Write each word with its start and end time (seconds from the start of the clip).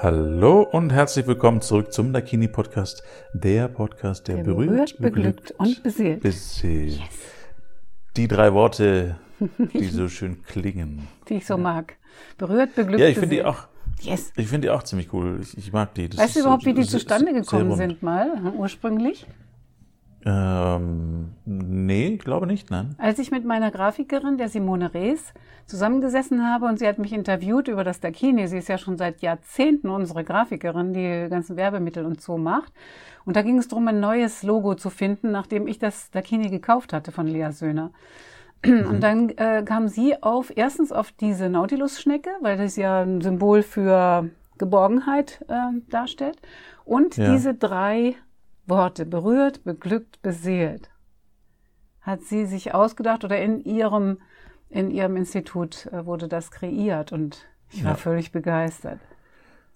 Hallo 0.00 0.62
und 0.62 0.90
herzlich 0.92 1.26
willkommen 1.26 1.60
zurück 1.60 1.92
zum 1.92 2.12
Dakini 2.12 2.46
Podcast, 2.48 3.02
der 3.32 3.66
Podcast, 3.68 4.28
der, 4.28 4.36
Der 4.36 4.44
berührt, 4.44 4.96
berührt, 4.98 4.98
beglückt 4.98 5.50
und 5.58 5.82
beseelt. 5.82 6.20
beseelt. 6.22 7.00
Die 8.16 8.28
drei 8.28 8.52
Worte, 8.54 9.16
die 9.74 9.86
so 9.86 10.08
schön 10.08 10.42
klingen. 10.44 11.08
die 11.28 11.34
ich 11.34 11.46
so 11.46 11.58
mag. 11.58 11.96
Berührt, 12.36 12.74
beglückt, 12.76 13.00
Ja, 13.00 13.08
ich 13.08 13.18
finde 13.18 13.34
die 13.36 13.44
auch, 13.44 13.66
Yes. 14.00 14.32
ich 14.36 14.46
finde 14.46 14.68
die 14.68 14.70
auch 14.70 14.84
ziemlich 14.84 15.12
cool. 15.12 15.40
Ich, 15.42 15.58
ich 15.58 15.72
mag 15.72 15.92
die. 15.94 16.08
Das 16.08 16.18
Weißt 16.20 16.36
du 16.36 16.40
überhaupt, 16.40 16.62
so- 16.62 16.70
wie 16.70 16.74
die 16.74 16.84
zustande 16.86 17.32
gekommen 17.32 17.74
sind 17.76 18.00
mal, 18.02 18.52
ursprünglich? 18.56 19.26
Ähm, 20.26 21.32
nee, 21.44 22.16
glaube 22.16 22.46
nicht, 22.46 22.70
nein. 22.70 22.94
Als 22.98 23.18
ich 23.18 23.30
mit 23.30 23.44
meiner 23.44 23.70
Grafikerin, 23.70 24.36
der 24.36 24.48
Simone 24.48 24.92
Rees, 24.92 25.32
zusammengesessen 25.66 26.50
habe 26.50 26.66
und 26.66 26.78
sie 26.78 26.88
hat 26.88 26.98
mich 26.98 27.12
interviewt 27.12 27.68
über 27.68 27.84
das 27.84 28.00
Dakini. 28.00 28.48
Sie 28.48 28.58
ist 28.58 28.68
ja 28.68 28.78
schon 28.78 28.96
seit 28.96 29.20
Jahrzehnten 29.20 29.90
unsere 29.90 30.24
Grafikerin, 30.24 30.92
die 30.92 31.28
ganzen 31.28 31.56
Werbemittel 31.56 32.04
und 32.04 32.20
so 32.20 32.38
macht. 32.38 32.72
Und 33.24 33.36
da 33.36 33.42
ging 33.42 33.58
es 33.58 33.68
darum, 33.68 33.86
ein 33.88 34.00
neues 34.00 34.42
Logo 34.42 34.74
zu 34.74 34.90
finden, 34.90 35.30
nachdem 35.30 35.66
ich 35.66 35.78
das 35.78 36.10
Dakini 36.10 36.48
gekauft 36.48 36.92
hatte 36.92 37.12
von 37.12 37.26
Lea 37.26 37.50
Söhner. 37.52 37.90
Und 38.64 39.00
dann 39.02 39.28
äh, 39.36 39.62
kam 39.64 39.86
sie 39.86 40.20
auf, 40.20 40.52
erstens 40.56 40.90
auf 40.90 41.12
diese 41.12 41.48
Nautilus-Schnecke, 41.48 42.30
weil 42.40 42.56
das 42.56 42.74
ja 42.74 43.02
ein 43.02 43.20
Symbol 43.20 43.62
für 43.62 44.30
Geborgenheit 44.56 45.44
äh, 45.48 45.78
darstellt. 45.90 46.38
Und 46.84 47.16
Ja. 47.16 47.32
diese 47.32 47.54
drei 47.54 48.16
Worte, 48.68 49.06
berührt, 49.06 49.64
beglückt, 49.64 50.20
beseelt, 50.22 50.90
hat 52.00 52.22
sie 52.22 52.46
sich 52.46 52.74
ausgedacht 52.74 53.24
oder 53.24 53.40
in 53.40 53.60
ihrem, 53.64 54.18
in 54.68 54.90
ihrem 54.90 55.16
Institut 55.16 55.86
äh, 55.86 56.04
wurde 56.06 56.28
das 56.28 56.50
kreiert 56.50 57.12
und 57.12 57.46
ich 57.70 57.84
war 57.84 57.92
Ja. 57.92 57.96
völlig 57.96 58.32
begeistert. 58.32 59.00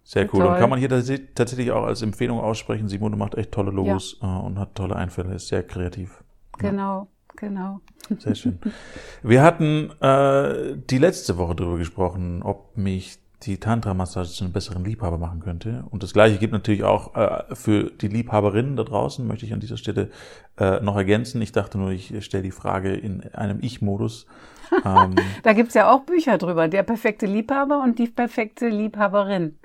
Sehr 0.04 0.24
cool. 0.34 0.40
Toll. 0.40 0.48
Und 0.54 0.58
kann 0.58 0.70
man 0.70 0.78
hier 0.78 0.88
tats- 0.90 1.20
tatsächlich 1.34 1.70
auch 1.70 1.84
als 1.84 2.02
Empfehlung 2.02 2.40
aussprechen. 2.40 2.88
Simone 2.88 3.16
macht 3.16 3.34
echt 3.36 3.52
tolle 3.52 3.70
Logos 3.70 4.18
äh, 4.20 4.26
und 4.26 4.58
hat 4.58 4.74
tolle 4.74 4.96
Einfälle, 4.96 5.34
ist 5.34 5.48
sehr 5.48 5.62
kreativ. 5.62 6.24
Genau, 6.58 7.06
genau. 7.36 7.80
Sehr 8.18 8.34
schön. 8.34 8.58
Wir 9.22 9.42
hatten 9.42 9.90
äh, 10.00 10.76
die 10.90 10.98
letzte 10.98 11.38
Woche 11.38 11.54
darüber 11.54 11.78
gesprochen, 11.78 12.42
ob 12.42 12.76
mich 12.76 13.20
die 13.42 13.58
Tantra-Massage 13.58 14.30
zu 14.30 14.44
einem 14.44 14.52
besseren 14.52 14.84
Liebhaber 14.84 15.18
machen 15.18 15.40
könnte. 15.40 15.84
Und 15.90 16.02
das 16.02 16.12
Gleiche 16.12 16.38
gilt 16.38 16.52
natürlich 16.52 16.84
auch 16.84 17.14
äh, 17.14 17.54
für 17.54 17.90
die 17.90 18.08
Liebhaberinnen 18.08 18.76
da 18.76 18.84
draußen, 18.84 19.26
möchte 19.26 19.46
ich 19.46 19.52
an 19.52 19.60
dieser 19.60 19.76
Stelle 19.76 20.10
äh, 20.58 20.80
noch 20.80 20.96
ergänzen. 20.96 21.42
Ich 21.42 21.52
dachte 21.52 21.78
nur, 21.78 21.90
ich 21.90 22.24
stelle 22.24 22.44
die 22.44 22.50
Frage 22.50 22.94
in 22.94 23.22
einem 23.34 23.58
Ich-Modus. 23.60 24.26
Ähm, 24.86 25.16
Da 25.42 25.52
gibt's 25.52 25.74
ja 25.74 25.92
auch 25.92 26.00
Bücher 26.00 26.38
drüber, 26.38 26.66
der 26.66 26.82
perfekte 26.82 27.26
Liebhaber 27.26 27.82
und 27.82 27.98
die 27.98 28.06
perfekte 28.06 28.68
Liebhaberin. 28.68 29.58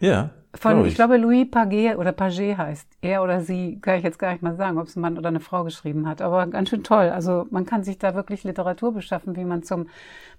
ja, 0.00 0.30
Von, 0.54 0.72
glaub 0.74 0.86
ich. 0.86 0.94
glaube, 0.96 1.16
Louis 1.16 1.48
Paget 1.48 1.96
oder 1.96 2.10
Paget 2.12 2.58
heißt. 2.58 2.88
Er 3.02 3.22
oder 3.22 3.40
sie, 3.40 3.78
kann 3.80 3.98
ich 3.98 4.02
jetzt 4.04 4.18
gar 4.18 4.32
nicht 4.32 4.42
mal 4.42 4.56
sagen, 4.56 4.78
ob 4.78 4.88
es 4.88 4.96
ein 4.96 5.00
Mann 5.00 5.16
oder 5.16 5.28
eine 5.28 5.38
Frau 5.40 5.62
geschrieben 5.62 6.08
hat. 6.08 6.20
Aber 6.20 6.44
ganz 6.48 6.70
schön 6.70 6.82
toll. 6.82 7.08
Also 7.10 7.46
man 7.50 7.66
kann 7.66 7.84
sich 7.84 7.98
da 7.98 8.14
wirklich 8.16 8.42
Literatur 8.42 8.92
beschaffen, 8.92 9.36
wie 9.36 9.44
man 9.44 9.62
zum 9.62 9.86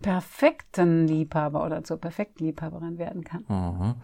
perfekten 0.01 1.07
Liebhaber 1.07 1.65
oder 1.65 1.83
zur 1.83 1.97
perfekten 1.97 2.43
Liebhaberin 2.43 2.97
werden 2.97 3.23
kann. 3.23 3.45
Aha. 3.47 3.95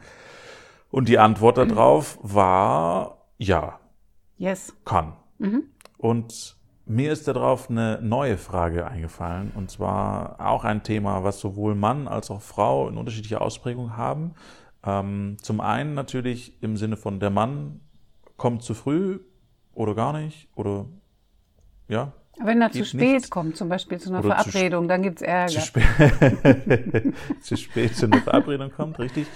Und 0.91 1.09
die 1.09 1.19
Antwort 1.19 1.57
darauf 1.57 2.17
war 2.21 3.17
ja, 3.37 3.79
Yes. 4.37 4.73
kann. 4.85 5.13
Mhm. 5.39 5.63
Und 5.97 6.55
mir 6.85 7.11
ist 7.11 7.27
darauf 7.27 7.69
eine 7.69 7.99
neue 8.01 8.37
Frage 8.37 8.87
eingefallen, 8.87 9.51
und 9.55 9.69
zwar 9.69 10.37
auch 10.39 10.63
ein 10.63 10.83
Thema, 10.83 11.23
was 11.25 11.39
sowohl 11.39 11.75
Mann 11.75 12.07
als 12.07 12.31
auch 12.31 12.41
Frau 12.41 12.87
in 12.87 12.97
unterschiedlicher 12.97 13.41
Ausprägung 13.41 13.97
haben. 13.97 14.35
Ähm, 14.87 15.37
zum 15.41 15.59
einen 15.61 15.93
natürlich 15.95 16.61
im 16.63 16.77
Sinne 16.77 16.97
von 16.97 17.19
der 17.19 17.29
Mann 17.29 17.81
kommt 18.37 18.63
zu 18.63 18.73
früh 18.73 19.19
oder 19.73 19.95
gar 19.95 20.13
nicht 20.17 20.47
oder 20.55 20.85
ja, 21.89 22.13
Wenn 22.39 22.61
er 22.61 22.71
zu 22.71 22.85
spät 22.85 22.99
nichts. 23.01 23.29
kommt, 23.29 23.57
zum 23.57 23.69
Beispiel 23.69 23.99
zu 23.99 24.09
einer 24.09 24.23
Oder 24.23 24.37
zu 24.37 24.51
Verabredung, 24.51 24.87
dann 24.87 25.01
gibt's 25.03 25.21
zu 25.21 25.27
Ärger. 25.27 25.61
spät, 25.61 25.83
zu 27.41 27.57
spät 27.57 27.95
zu 27.95 28.05
einer 28.05 28.21
Verabredung 28.21 28.71
kommt, 28.71 28.99
richtig. 28.99 29.27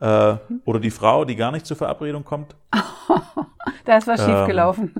Äh, 0.00 0.36
oder 0.64 0.80
die 0.80 0.90
Frau, 0.90 1.24
die 1.24 1.36
gar 1.36 1.52
nicht 1.52 1.66
zur 1.66 1.76
Verabredung 1.76 2.24
kommt, 2.24 2.56
Da 3.84 3.98
ist 3.98 4.06
was 4.06 4.20
Ähm, 4.20 4.26
schiefgelaufen. 4.26 4.94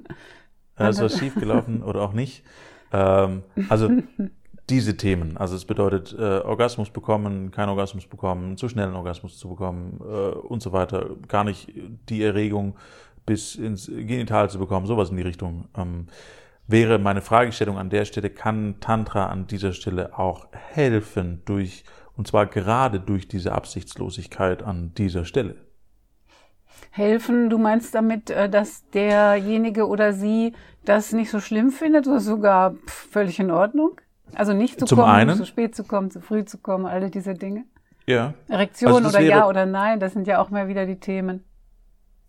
Da 0.76 0.88
ist 0.88 1.00
was 1.00 1.18
schiefgelaufen 1.18 1.82
oder 1.82 2.02
auch 2.02 2.12
nicht. 2.12 2.44
Ähm, 2.92 3.42
also 3.68 3.90
diese 4.68 4.96
Themen, 4.96 5.36
also 5.36 5.54
es 5.54 5.64
bedeutet 5.64 6.14
äh, 6.18 6.40
Orgasmus 6.40 6.90
bekommen, 6.90 7.50
kein 7.52 7.68
Orgasmus 7.68 8.06
bekommen, 8.06 8.56
zu 8.56 8.68
schnell 8.68 8.86
einen 8.86 8.96
Orgasmus 8.96 9.38
zu 9.38 9.48
bekommen 9.48 10.00
äh, 10.00 10.04
und 10.04 10.60
so 10.60 10.72
weiter, 10.72 11.10
gar 11.28 11.44
nicht 11.44 11.72
die 12.08 12.22
Erregung 12.22 12.76
bis 13.26 13.54
ins 13.54 13.86
Genital 13.86 14.50
zu 14.50 14.58
bekommen, 14.58 14.86
sowas 14.86 15.10
in 15.10 15.16
die 15.16 15.22
Richtung. 15.22 15.68
Ähm, 15.76 16.06
wäre 16.66 16.98
meine 16.98 17.22
Fragestellung 17.22 17.78
an 17.78 17.90
der 17.90 18.04
Stelle, 18.04 18.30
kann 18.30 18.80
Tantra 18.80 19.26
an 19.26 19.46
dieser 19.46 19.72
Stelle 19.72 20.18
auch 20.18 20.48
helfen 20.52 21.42
durch, 21.44 21.84
und 22.16 22.26
zwar 22.26 22.46
gerade 22.46 22.98
durch 22.98 23.28
diese 23.28 23.52
Absichtslosigkeit 23.52 24.64
an 24.64 24.92
dieser 24.94 25.24
Stelle? 25.24 25.56
Helfen, 26.90 27.50
du 27.50 27.58
meinst 27.58 27.94
damit, 27.94 28.30
äh, 28.30 28.48
dass 28.48 28.88
derjenige 28.90 29.86
oder 29.86 30.12
sie 30.12 30.54
das 30.84 31.12
nicht 31.12 31.30
so 31.30 31.40
schlimm 31.40 31.70
findet 31.70 32.06
oder 32.06 32.20
sogar 32.20 32.74
völlig 32.86 33.38
in 33.38 33.50
Ordnung? 33.50 34.00
Also 34.34 34.52
nicht 34.52 34.78
zu 34.78 34.86
Zum 34.86 34.98
kommen, 34.98 35.10
einen. 35.10 35.36
zu 35.36 35.46
spät 35.46 35.74
zu 35.74 35.84
kommen, 35.84 36.10
zu 36.10 36.20
früh 36.20 36.44
zu 36.44 36.58
kommen, 36.58 36.86
alle 36.86 37.10
diese 37.10 37.34
Dinge. 37.34 37.64
Ja. 38.06 38.34
Erektion 38.48 38.92
Also 39.04 39.08
oder 39.08 39.20
ja 39.20 39.36
wäre- 39.38 39.46
oder 39.48 39.66
nein, 39.66 40.00
das 40.00 40.12
sind 40.12 40.26
ja 40.26 40.40
auch 40.40 40.50
mal 40.50 40.68
wieder 40.68 40.86
die 40.86 40.98
Themen. 41.00 41.44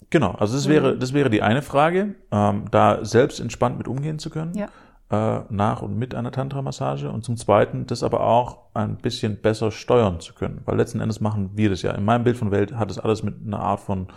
Genau, 0.09 0.31
also 0.31 0.55
das 0.55 0.67
wäre, 0.69 0.97
das 0.97 1.13
wäre 1.13 1.29
die 1.29 1.41
eine 1.41 1.61
Frage, 1.61 2.15
ähm, 2.31 2.65
da 2.71 3.03
selbst 3.03 3.39
entspannt 3.39 3.77
mit 3.77 3.87
umgehen 3.87 4.19
zu 4.19 4.29
können, 4.29 4.53
Ja. 4.55 4.67
äh, 5.11 5.43
nach 5.49 5.81
und 5.81 5.97
mit 5.97 6.15
einer 6.15 6.31
Tantra-Massage 6.31 7.09
und 7.11 7.23
zum 7.25 7.35
Zweiten, 7.35 7.87
das 7.87 8.03
aber 8.03 8.21
auch 8.21 8.59
ein 8.73 8.97
bisschen 8.97 9.41
besser 9.41 9.71
steuern 9.71 10.19
zu 10.19 10.33
können, 10.33 10.61
weil 10.65 10.77
letzten 10.77 10.99
Endes 11.01 11.19
machen 11.19 11.51
wir 11.55 11.69
das 11.69 11.81
ja. 11.81 11.91
In 11.91 12.05
meinem 12.05 12.23
Bild 12.23 12.37
von 12.37 12.51
Welt 12.51 12.75
hat 12.75 12.89
es 12.91 12.99
alles 12.99 13.23
mit 13.23 13.35
einer 13.45 13.59
Art 13.59 13.79
von 13.81 14.07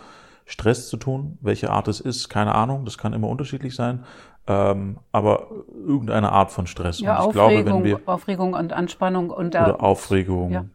Stress 0.51 0.89
zu 0.89 0.97
tun. 0.97 1.37
Welche 1.41 1.69
Art 1.69 1.87
es 1.87 1.99
ist, 1.99 2.29
keine 2.29 2.53
Ahnung, 2.53 2.85
das 2.85 2.97
kann 2.97 3.13
immer 3.13 3.29
unterschiedlich 3.29 3.73
sein, 3.73 4.03
ähm, 4.47 4.99
aber 5.11 5.47
irgendeine 5.73 6.31
Art 6.31 6.51
von 6.51 6.67
Stress. 6.67 6.99
Ja, 6.99 7.21
und 7.23 7.31
ich 7.35 7.39
Aufregung, 7.39 7.63
glaube, 7.63 7.83
wenn 7.83 7.83
wir 7.85 7.99
Aufregung 8.05 8.53
und 8.53 8.73
Anspannung 8.73 9.29
und 9.29 9.55
oder 9.55 9.81
Aufregung. 9.81 10.51
Ja. 10.51 10.65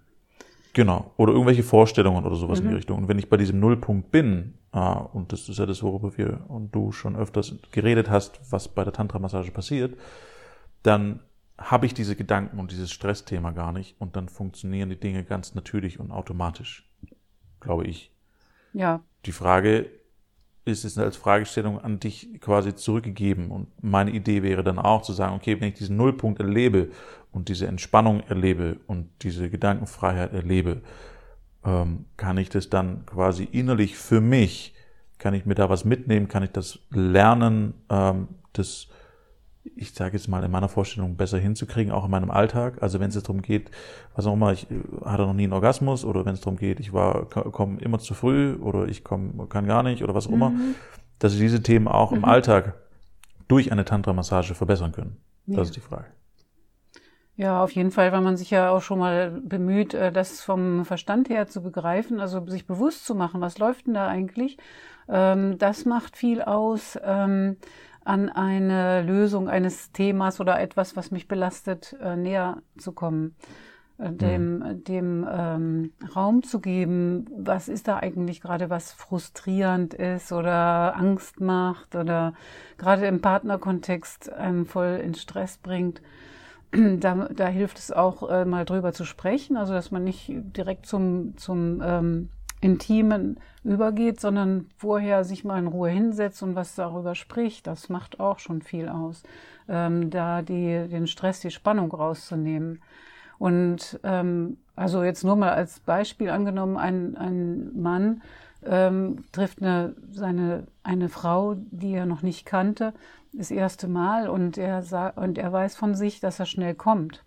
Genau. 0.72 1.10
Oder 1.16 1.32
irgendwelche 1.32 1.62
Vorstellungen 1.62 2.24
oder 2.24 2.36
sowas 2.36 2.58
in 2.60 2.66
Mhm. 2.66 2.68
die 2.70 2.74
Richtung. 2.76 2.98
Und 2.98 3.08
wenn 3.08 3.18
ich 3.18 3.28
bei 3.30 3.36
diesem 3.36 3.60
Nullpunkt 3.60 4.10
bin, 4.10 4.54
äh, 4.72 4.78
und 4.78 5.32
das 5.32 5.48
ist 5.48 5.58
ja 5.58 5.66
das, 5.66 5.82
worüber 5.82 6.16
wir 6.16 6.40
und 6.48 6.74
du 6.74 6.92
schon 6.92 7.16
öfters 7.16 7.54
geredet 7.70 8.10
hast, 8.10 8.40
was 8.50 8.68
bei 8.68 8.84
der 8.84 8.92
Tantra-Massage 8.92 9.52
passiert, 9.52 9.98
dann 10.82 11.20
habe 11.58 11.86
ich 11.86 11.94
diese 11.94 12.16
Gedanken 12.16 12.58
und 12.58 12.70
dieses 12.70 12.92
Stressthema 12.92 13.50
gar 13.52 13.72
nicht 13.72 13.98
und 13.98 14.16
dann 14.16 14.28
funktionieren 14.28 14.90
die 14.90 15.00
Dinge 15.00 15.24
ganz 15.24 15.54
natürlich 15.54 15.98
und 15.98 16.10
automatisch, 16.12 16.90
glaube 17.60 17.86
ich. 17.86 18.12
Ja, 18.76 19.02
Die 19.24 19.32
Frage 19.32 19.90
ist 20.66 20.84
es 20.84 20.98
als 20.98 21.16
Fragestellung 21.16 21.80
an 21.80 21.98
dich 22.00 22.40
quasi 22.40 22.74
zurückgegeben. 22.74 23.50
Und 23.50 23.68
meine 23.82 24.10
Idee 24.10 24.42
wäre 24.42 24.62
dann 24.62 24.78
auch 24.78 25.02
zu 25.02 25.12
sagen, 25.12 25.34
okay, 25.34 25.60
wenn 25.60 25.68
ich 25.68 25.74
diesen 25.74 25.96
Nullpunkt 25.96 26.40
erlebe 26.40 26.90
und 27.32 27.48
diese 27.48 27.66
Entspannung 27.66 28.20
erlebe 28.28 28.78
und 28.86 29.08
diese 29.22 29.48
Gedankenfreiheit 29.48 30.32
erlebe, 30.32 30.82
ähm, 31.64 32.06
kann 32.16 32.36
ich 32.36 32.48
das 32.48 32.68
dann 32.68 33.06
quasi 33.06 33.44
innerlich 33.44 33.96
für 33.96 34.20
mich, 34.20 34.74
kann 35.18 35.34
ich 35.34 35.46
mir 35.46 35.54
da 35.54 35.70
was 35.70 35.84
mitnehmen, 35.84 36.28
kann 36.28 36.42
ich 36.42 36.50
das 36.50 36.80
lernen, 36.90 37.74
ähm, 37.88 38.28
das, 38.52 38.88
ich 39.74 39.92
sage 39.92 40.16
jetzt 40.16 40.28
mal, 40.28 40.44
in 40.44 40.50
meiner 40.50 40.68
Vorstellung 40.68 41.16
besser 41.16 41.38
hinzukriegen, 41.38 41.92
auch 41.92 42.04
in 42.04 42.10
meinem 42.10 42.30
Alltag. 42.30 42.82
Also 42.82 43.00
wenn 43.00 43.08
es 43.10 43.20
darum 43.22 43.42
geht, 43.42 43.70
was 44.14 44.26
auch 44.26 44.34
immer, 44.34 44.52
ich 44.52 44.70
äh, 44.70 44.74
hatte 45.04 45.22
noch 45.22 45.34
nie 45.34 45.44
einen 45.44 45.52
Orgasmus 45.52 46.04
oder 46.04 46.24
wenn 46.24 46.34
es 46.34 46.40
darum 46.40 46.56
geht, 46.58 46.80
ich 46.80 46.92
war 46.92 47.26
komme 47.26 47.80
immer 47.80 47.98
zu 47.98 48.14
früh 48.14 48.54
oder 48.54 48.86
ich 48.86 49.04
komm, 49.04 49.48
kann 49.48 49.66
gar 49.66 49.82
nicht 49.82 50.02
oder 50.02 50.14
was 50.14 50.26
auch 50.26 50.32
immer, 50.32 50.52
dass 51.18 51.32
ich 51.34 51.40
diese 51.40 51.62
Themen 51.62 51.88
auch 51.88 52.12
im 52.12 52.24
Alltag 52.24 52.74
durch 53.48 53.72
eine 53.72 53.84
Tantra-Massage 53.84 54.54
verbessern 54.54 54.92
können. 54.92 55.16
Das 55.46 55.56
Ja. 55.56 55.62
ist 55.62 55.76
die 55.76 55.80
Frage. 55.80 56.06
Ja, 57.38 57.62
auf 57.62 57.72
jeden 57.72 57.90
Fall, 57.90 58.12
weil 58.12 58.22
man 58.22 58.38
sich 58.38 58.50
ja 58.50 58.70
auch 58.70 58.80
schon 58.80 58.98
mal 58.98 59.30
bemüht, 59.44 59.92
äh, 59.92 60.10
das 60.10 60.40
vom 60.40 60.84
Verstand 60.86 61.28
her 61.28 61.46
zu 61.46 61.62
begreifen, 61.62 62.18
also 62.18 62.44
sich 62.46 62.66
bewusst 62.66 63.04
zu 63.04 63.14
machen, 63.14 63.42
was 63.42 63.58
läuft 63.58 63.86
denn 63.86 63.94
da 63.94 64.08
eigentlich. 64.08 64.56
Ähm, 65.08 65.58
Das 65.58 65.84
macht 65.84 66.16
viel 66.16 66.40
aus, 66.42 66.98
ähm, 67.04 67.56
an 68.06 68.28
eine 68.28 69.02
Lösung 69.02 69.48
eines 69.48 69.92
Themas 69.92 70.40
oder 70.40 70.60
etwas, 70.60 70.96
was 70.96 71.10
mich 71.10 71.28
belastet, 71.28 71.96
äh, 72.00 72.16
näher 72.16 72.62
zu 72.78 72.92
kommen. 72.92 73.34
Äh, 73.98 74.12
Dem, 74.12 74.84
dem 74.84 75.26
ähm, 75.30 75.92
Raum 76.14 76.42
zu 76.42 76.60
geben, 76.60 77.26
was 77.34 77.68
ist 77.68 77.88
da 77.88 77.96
eigentlich 77.98 78.42
gerade, 78.42 78.68
was 78.68 78.92
frustrierend 78.92 79.94
ist 79.94 80.32
oder 80.32 80.96
Angst 80.96 81.40
macht 81.40 81.96
oder 81.96 82.34
gerade 82.76 83.06
im 83.06 83.22
Partnerkontext 83.22 84.30
einem 84.32 84.66
voll 84.66 85.00
in 85.02 85.14
Stress 85.14 85.58
bringt? 85.58 86.02
Da, 86.72 87.28
da 87.32 87.46
hilft 87.46 87.78
es 87.78 87.90
auch, 87.92 88.28
äh, 88.28 88.44
mal 88.44 88.64
drüber 88.64 88.92
zu 88.92 89.04
sprechen, 89.04 89.56
also 89.56 89.72
dass 89.72 89.92
man 89.92 90.04
nicht 90.04 90.26
direkt 90.28 90.84
zum, 90.84 91.36
zum 91.38 91.80
ähm, 91.82 92.28
Intimen 92.66 93.38
übergeht, 93.62 94.20
sondern 94.20 94.66
vorher 94.76 95.24
sich 95.24 95.44
mal 95.44 95.58
in 95.58 95.68
Ruhe 95.68 95.88
hinsetzt 95.90 96.42
und 96.42 96.56
was 96.56 96.74
darüber 96.74 97.14
spricht. 97.14 97.66
Das 97.66 97.88
macht 97.88 98.18
auch 98.18 98.40
schon 98.40 98.60
viel 98.60 98.88
aus, 98.88 99.22
ähm, 99.68 100.10
da 100.10 100.42
die, 100.42 100.88
den 100.88 101.06
Stress, 101.06 101.40
die 101.40 101.52
Spannung 101.52 101.92
rauszunehmen. 101.92 102.80
Und 103.38 104.00
ähm, 104.02 104.56
also 104.74 105.04
jetzt 105.04 105.22
nur 105.22 105.36
mal 105.36 105.52
als 105.52 105.78
Beispiel 105.80 106.30
angenommen, 106.30 106.76
ein, 106.76 107.16
ein 107.16 107.80
Mann 107.80 108.22
ähm, 108.64 109.24
trifft 109.30 109.62
eine, 109.62 109.94
seine, 110.10 110.66
eine 110.82 111.08
Frau, 111.08 111.54
die 111.70 111.92
er 111.92 112.06
noch 112.06 112.22
nicht 112.22 112.46
kannte, 112.46 112.94
das 113.32 113.50
erste 113.50 113.86
Mal 113.86 114.28
und 114.28 114.58
er, 114.58 114.82
und 115.16 115.38
er 115.38 115.52
weiß 115.52 115.76
von 115.76 115.94
sich, 115.94 116.20
dass 116.20 116.40
er 116.40 116.46
schnell 116.46 116.74
kommt. 116.74 117.22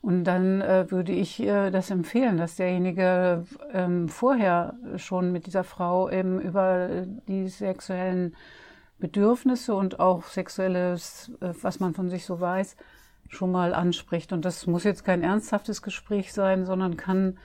Und 0.00 0.24
dann 0.24 0.60
äh, 0.60 0.90
würde 0.90 1.12
ich 1.12 1.40
äh, 1.40 1.70
das 1.70 1.90
empfehlen, 1.90 2.36
dass 2.36 2.56
derjenige 2.56 3.44
ähm, 3.72 4.08
vorher 4.08 4.74
schon 4.96 5.32
mit 5.32 5.46
dieser 5.46 5.64
Frau 5.64 6.08
eben 6.08 6.40
über 6.40 7.04
die 7.26 7.48
sexuellen 7.48 8.34
Bedürfnisse 8.98 9.74
und 9.74 10.00
auch 10.00 10.24
sexuelles, 10.24 11.32
äh, 11.40 11.52
was 11.62 11.80
man 11.80 11.94
von 11.94 12.08
sich 12.08 12.24
so 12.24 12.40
weiß, 12.40 12.76
schon 13.28 13.50
mal 13.50 13.74
anspricht. 13.74 14.32
Und 14.32 14.44
das 14.44 14.66
muss 14.66 14.84
jetzt 14.84 15.04
kein 15.04 15.22
ernsthaftes 15.22 15.82
Gespräch 15.82 16.32
sein, 16.32 16.64
sondern 16.64 16.96
kann, 16.96 17.36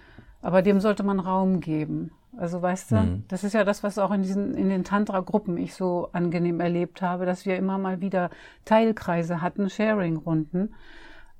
aber 0.41 0.61
dem 0.61 0.79
sollte 0.79 1.03
man 1.03 1.19
Raum 1.19 1.59
geben. 1.59 2.11
Also 2.37 2.61
weißt 2.61 2.91
du, 2.91 2.95
mhm. 2.95 3.23
das 3.27 3.43
ist 3.43 3.53
ja 3.53 3.63
das, 3.63 3.83
was 3.83 3.99
auch 3.99 4.11
in 4.11 4.23
diesen, 4.23 4.55
in 4.55 4.69
den 4.69 4.83
Tantra-Gruppen 4.83 5.57
ich 5.57 5.75
so 5.75 6.09
angenehm 6.13 6.59
erlebt 6.59 7.01
habe, 7.01 7.25
dass 7.25 7.45
wir 7.45 7.57
immer 7.57 7.77
mal 7.77 8.01
wieder 8.01 8.29
Teilkreise 8.65 9.41
hatten, 9.41 9.69
Sharing-Runden 9.69 10.73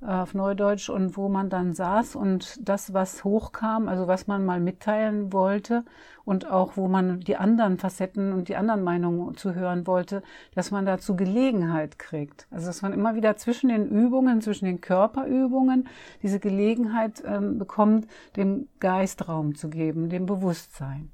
auf 0.06 0.34
Neudeutsch 0.34 0.90
und 0.90 1.16
wo 1.16 1.28
man 1.28 1.50
dann 1.50 1.72
saß 1.72 2.16
und 2.16 2.68
das, 2.68 2.92
was 2.92 3.24
hochkam, 3.24 3.88
also 3.88 4.06
was 4.06 4.26
man 4.26 4.44
mal 4.44 4.60
mitteilen 4.60 5.32
wollte 5.32 5.84
und 6.24 6.50
auch 6.50 6.76
wo 6.76 6.88
man 6.88 7.20
die 7.20 7.36
anderen 7.36 7.78
Facetten 7.78 8.32
und 8.32 8.48
die 8.48 8.56
anderen 8.56 8.82
Meinungen 8.82 9.36
zu 9.36 9.54
hören 9.54 9.86
wollte, 9.86 10.22
dass 10.54 10.70
man 10.70 10.86
dazu 10.86 11.16
Gelegenheit 11.16 11.98
kriegt. 11.98 12.46
Also 12.50 12.66
dass 12.66 12.82
man 12.82 12.92
immer 12.92 13.14
wieder 13.14 13.36
zwischen 13.36 13.68
den 13.68 13.88
Übungen, 13.88 14.40
zwischen 14.40 14.66
den 14.66 14.80
Körperübungen 14.80 15.88
diese 16.22 16.40
Gelegenheit 16.40 17.22
ähm, 17.26 17.58
bekommt, 17.58 18.06
dem 18.36 18.68
Geist 18.80 19.28
Raum 19.28 19.54
zu 19.54 19.70
geben, 19.70 20.08
dem 20.08 20.26
Bewusstsein. 20.26 21.10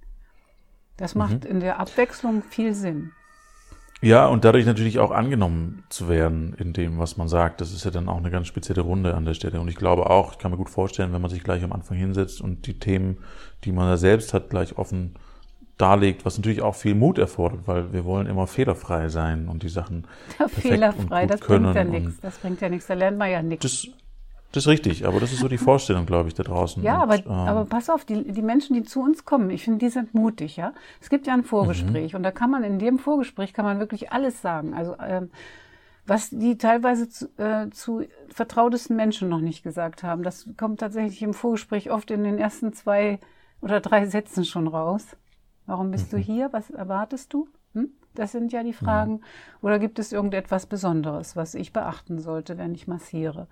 Das 0.96 1.14
macht 1.14 1.44
mhm. 1.44 1.50
in 1.50 1.60
der 1.60 1.80
Abwechslung 1.80 2.42
viel 2.42 2.74
Sinn. 2.74 3.12
Ja, 4.02 4.26
und 4.26 4.44
dadurch 4.44 4.64
natürlich 4.64 4.98
auch 4.98 5.10
angenommen 5.10 5.84
zu 5.90 6.08
werden 6.08 6.54
in 6.58 6.72
dem, 6.72 6.98
was 6.98 7.18
man 7.18 7.28
sagt. 7.28 7.60
Das 7.60 7.72
ist 7.72 7.84
ja 7.84 7.90
dann 7.90 8.08
auch 8.08 8.16
eine 8.16 8.30
ganz 8.30 8.46
spezielle 8.46 8.80
Runde 8.80 9.14
an 9.14 9.26
der 9.26 9.34
Stelle. 9.34 9.60
Und 9.60 9.68
ich 9.68 9.76
glaube 9.76 10.08
auch, 10.08 10.32
ich 10.32 10.38
kann 10.38 10.50
mir 10.50 10.56
gut 10.56 10.70
vorstellen, 10.70 11.12
wenn 11.12 11.20
man 11.20 11.30
sich 11.30 11.44
gleich 11.44 11.62
am 11.62 11.72
Anfang 11.72 11.98
hinsetzt 11.98 12.40
und 12.40 12.66
die 12.66 12.78
Themen, 12.78 13.18
die 13.64 13.72
man 13.72 13.88
da 13.88 13.98
selbst 13.98 14.32
hat, 14.32 14.48
gleich 14.48 14.78
offen 14.78 15.16
darlegt, 15.76 16.24
was 16.24 16.36
natürlich 16.36 16.62
auch 16.62 16.74
viel 16.74 16.94
Mut 16.94 17.18
erfordert, 17.18 17.60
weil 17.66 17.92
wir 17.92 18.04
wollen 18.04 18.26
immer 18.26 18.46
fehlerfrei 18.46 19.08
sein 19.08 19.48
und 19.48 19.62
die 19.62 19.68
Sachen 19.68 20.06
ja, 20.38 20.48
fehlerfrei, 20.48 21.26
das 21.26 21.40
bringt 21.40 21.74
ja 21.74 21.84
nichts. 21.84 22.20
Das 22.20 22.38
bringt 22.38 22.60
ja 22.60 22.68
nichts, 22.68 22.86
da 22.86 22.94
lernt 22.94 23.18
man 23.18 23.30
ja 23.30 23.42
nichts. 23.42 23.62
Das 23.62 23.99
ist 24.56 24.68
richtig, 24.68 25.06
aber 25.06 25.20
das 25.20 25.32
ist 25.32 25.40
so 25.40 25.48
die 25.48 25.58
Vorstellung, 25.58 26.06
glaube 26.06 26.28
ich, 26.28 26.34
da 26.34 26.42
draußen. 26.42 26.82
Ja, 26.82 27.02
und, 27.02 27.02
aber, 27.02 27.16
ähm, 27.16 27.30
aber 27.30 27.64
pass 27.66 27.88
auf, 27.88 28.04
die, 28.04 28.32
die 28.32 28.42
Menschen, 28.42 28.74
die 28.74 28.82
zu 28.82 29.00
uns 29.00 29.24
kommen, 29.24 29.50
ich 29.50 29.64
finde, 29.64 29.78
die 29.78 29.90
sind 29.90 30.12
mutig, 30.12 30.56
ja. 30.56 30.72
Es 31.00 31.08
gibt 31.08 31.26
ja 31.26 31.34
ein 31.34 31.44
Vorgespräch 31.44 32.12
mhm. 32.12 32.18
und 32.18 32.22
da 32.24 32.32
kann 32.32 32.50
man 32.50 32.64
in 32.64 32.78
dem 32.78 32.98
Vorgespräch 32.98 33.52
kann 33.52 33.64
man 33.64 33.78
wirklich 33.78 34.12
alles 34.12 34.42
sagen. 34.42 34.74
Also 34.74 34.96
ähm, 34.98 35.30
was 36.06 36.30
die 36.30 36.58
teilweise 36.58 37.08
zu, 37.08 37.26
äh, 37.38 37.70
zu 37.70 38.02
vertrautesten 38.28 38.96
Menschen 38.96 39.28
noch 39.28 39.40
nicht 39.40 39.62
gesagt 39.62 40.02
haben, 40.02 40.24
das 40.24 40.48
kommt 40.56 40.80
tatsächlich 40.80 41.22
im 41.22 41.34
Vorgespräch 41.34 41.92
oft 41.92 42.10
in 42.10 42.24
den 42.24 42.38
ersten 42.38 42.72
zwei 42.72 43.20
oder 43.60 43.80
drei 43.80 44.06
Sätzen 44.06 44.44
schon 44.44 44.66
raus. 44.66 45.06
Warum 45.66 45.92
bist 45.92 46.12
mhm. 46.12 46.16
du 46.16 46.22
hier? 46.22 46.52
Was 46.52 46.70
erwartest 46.70 47.32
du? 47.32 47.48
Hm? 47.74 47.90
Das 48.14 48.32
sind 48.32 48.52
ja 48.52 48.64
die 48.64 48.72
Fragen. 48.72 49.12
Mhm. 49.12 49.24
Oder 49.62 49.78
gibt 49.78 50.00
es 50.00 50.10
irgendetwas 50.10 50.66
Besonderes, 50.66 51.36
was 51.36 51.54
ich 51.54 51.72
beachten 51.72 52.18
sollte, 52.18 52.58
wenn 52.58 52.74
ich 52.74 52.88
massiere? 52.88 53.46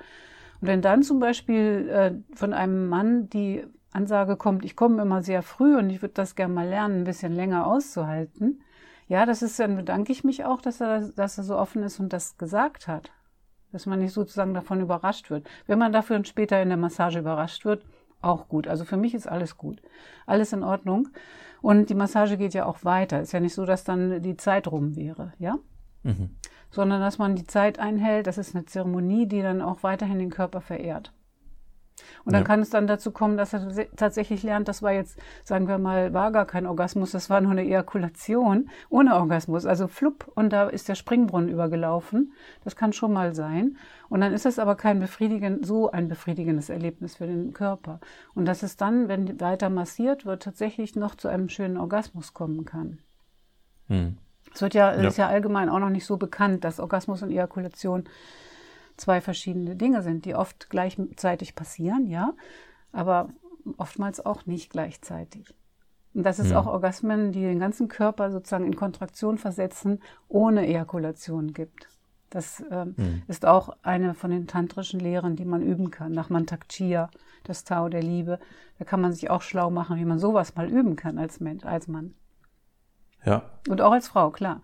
Und 0.61 0.69
wenn 0.69 0.83
dann 0.83 1.03
zum 1.03 1.21
Beispiel 1.21 1.89
äh, 1.89 2.37
von 2.37 2.53
einem 2.53 2.89
Mann 2.89 3.29
die 3.29 3.65
Ansage 3.93 4.37
kommt, 4.37 4.65
ich 4.65 4.77
komme 4.77 5.03
immer 5.03 5.23
sehr 5.23 5.43
früh 5.43 5.77
und 5.77 5.91
ich 5.91 6.03
würde 6.03 6.15
das 6.15 6.35
gerne 6.35 6.55
mal 6.55 6.69
lernen, 6.69 7.01
ein 7.01 7.05
bisschen 7.05 7.33
länger 7.33 7.67
auszuhalten, 7.67 8.61
ja, 9.07 9.25
das 9.25 9.41
ist, 9.41 9.59
dann 9.59 9.77
bedanke 9.77 10.13
ich 10.13 10.23
mich 10.23 10.45
auch, 10.45 10.61
dass 10.61 10.81
er, 10.81 11.09
dass 11.13 11.39
er 11.39 11.45
so 11.45 11.57
offen 11.57 11.83
ist 11.83 11.99
und 11.99 12.13
das 12.13 12.37
gesagt 12.37 12.89
hat. 12.89 13.11
Dass 13.73 13.87
man 13.87 14.01
nicht 14.01 14.13
sozusagen 14.13 14.53
davon 14.53 14.81
überrascht 14.81 15.31
wird. 15.31 15.49
Wenn 15.67 15.79
man 15.79 15.93
dafür 15.93 16.23
später 16.25 16.61
in 16.61 16.69
der 16.69 16.77
Massage 16.77 17.19
überrascht 17.19 17.65
wird, 17.65 17.85
auch 18.21 18.49
gut. 18.49 18.67
Also 18.67 18.85
für 18.85 18.97
mich 18.97 19.15
ist 19.15 19.27
alles 19.27 19.57
gut. 19.57 19.81
Alles 20.27 20.53
in 20.53 20.63
Ordnung. 20.63 21.09
Und 21.63 21.89
die 21.89 21.95
Massage 21.95 22.37
geht 22.37 22.55
ja 22.55 22.67
auch 22.67 22.85
weiter. 22.85 23.21
Ist 23.21 23.33
ja 23.33 23.41
nicht 23.41 23.55
so, 23.55 23.65
dass 23.65 23.85
dann 23.85 24.23
die 24.23 24.37
Zeit 24.37 24.69
rum 24.69 24.95
wäre, 24.97 25.33
ja? 25.39 25.59
Mhm 26.03 26.38
sondern 26.71 27.01
dass 27.01 27.19
man 27.19 27.37
die 27.37 27.47
Zeit 27.47 27.79
einhält. 27.79 28.27
Das 28.27 28.39
ist 28.39 28.55
eine 28.55 28.65
Zeremonie, 28.65 29.27
die 29.27 29.43
dann 29.43 29.63
auch 29.63 29.83
weiterhin 29.83 30.19
den 30.19 30.31
Körper 30.31 30.61
verehrt. 30.61 31.13
Und 32.25 32.33
dann 32.33 32.43
ja. 32.43 32.47
kann 32.47 32.61
es 32.61 32.71
dann 32.71 32.87
dazu 32.87 33.11
kommen, 33.11 33.37
dass 33.37 33.53
er 33.53 33.89
tatsächlich 33.97 34.43
lernt, 34.43 34.69
das 34.69 34.83
war 34.83 34.93
jetzt, 34.93 35.19
sagen 35.45 35.69
wir 35.69 35.79
mal, 35.79 36.13
war 36.13 36.33
gar 36.33 36.47
kein 36.47 36.67
Orgasmus, 36.67 37.11
das 37.11 37.31
war 37.31 37.41
nur 37.41 37.53
eine 37.53 37.65
Ejakulation 37.65 38.71
ohne 38.89 39.17
Orgasmus. 39.17 39.67
Also 39.67 39.89
flupp 39.89 40.31
und 40.35 40.53
da 40.53 40.69
ist 40.69 40.89
der 40.89 40.95
Springbrunnen 40.95 41.49
übergelaufen. 41.49 42.33
Das 42.65 42.77
kann 42.77 42.93
schon 42.93 43.13
mal 43.13 43.35
sein. 43.35 43.77
Und 44.09 44.21
dann 44.21 44.33
ist 44.33 44.47
es 44.47 44.59
aber 44.59 44.75
kein 44.75 45.01
befriedigend, 45.01 45.67
so 45.67 45.91
ein 45.91 46.09
befriedigendes 46.09 46.69
Erlebnis 46.69 47.17
für 47.17 47.27
den 47.27 47.53
Körper. 47.53 48.01
Und 48.35 48.47
dass 48.47 48.63
es 48.63 48.77
dann, 48.77 49.09
wenn 49.09 49.41
weiter 49.41 49.71
massiert 49.71 50.25
wird, 50.25 50.43
tatsächlich 50.43 50.97
noch 50.97 51.15
zu 51.15 51.29
einem 51.29 51.49
schönen 51.49 51.77
Orgasmus 51.77 52.33
kommen 52.35 52.65
kann. 52.65 52.99
Hm. 53.87 54.19
Es 54.55 54.63
wird 54.63 54.75
ja, 54.75 54.95
ja. 54.95 55.09
ist 55.09 55.19
ja 55.19 55.29
allgemein 55.29 55.69
auch 55.69 55.79
noch 55.79 55.91
nicht 55.91 56.07
so 56.07 56.17
bekannt, 56.17 56.65
dass 56.65 56.81
Orgasmus 56.81 57.23
und 57.23 57.31
Ejakulation 57.31 58.05
zwei 58.97 59.21
verschiedene 59.21 59.77
Dinge 59.77 60.03
sind, 60.03 60.25
die 60.25 60.35
oft 60.35 60.71
gleichzeitig 60.71 61.55
passieren, 61.55 62.07
ja, 62.07 62.35
aber 62.93 63.31
oftmals 63.77 64.25
auch 64.25 64.47
nicht 64.47 64.71
gleichzeitig. 64.71 65.55
Und 66.15 66.25
dass 66.25 66.39
es 66.39 66.51
ja. 66.51 66.59
auch 66.59 66.67
Orgasmen, 66.67 67.33
die 67.33 67.43
den 67.43 67.61
ganzen 67.61 67.89
Körper 67.89 68.31
sozusagen 68.31 68.67
in 68.67 68.77
Kontraktion 68.77 69.39
versetzen, 69.39 70.01
ohne 70.29 70.67
Ejakulation 70.67 71.53
gibt. 71.53 71.89
Das 72.31 72.63
ähm, 72.71 72.95
mhm. 72.97 73.23
ist 73.29 73.47
auch 73.47 73.77
eine 73.83 74.15
von 74.15 74.31
den 74.31 74.47
tantrischen 74.47 75.01
Lehren, 75.01 75.37
die 75.37 75.45
man 75.45 75.63
üben 75.63 75.91
kann. 75.91 76.13
Nach 76.13 76.29
Mantak 76.29 76.67
das 77.45 77.65
Tao 77.65 77.89
der 77.89 78.03
Liebe. 78.03 78.39
Da 78.79 78.85
kann 78.85 79.01
man 79.01 79.13
sich 79.13 79.31
auch 79.31 79.43
schlau 79.43 79.71
machen, 79.71 79.97
wie 79.97 80.05
man 80.05 80.19
sowas 80.19 80.55
mal 80.55 80.69
üben 80.69 80.97
kann 80.97 81.19
als 81.19 81.41
Mensch, 81.41 81.65
als 81.65 81.89
Mann. 81.89 82.15
Ja. 83.25 83.43
Und 83.69 83.81
auch 83.81 83.93
als 83.93 84.09
Frau, 84.09 84.31
klar. 84.31 84.61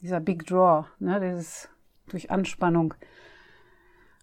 Dieser 0.00 0.20
Big 0.20 0.46
Draw, 0.46 0.86
ne, 0.98 1.20
dieses 1.20 1.68
durch 2.08 2.30
Anspannung 2.30 2.94